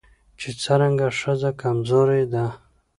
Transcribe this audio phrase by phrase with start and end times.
[0.39, 2.45] چې څرنګه ښځه کمزورې ده